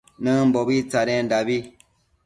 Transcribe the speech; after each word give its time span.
Nëmbobi 0.23 0.75
tsadendabi 0.91 1.57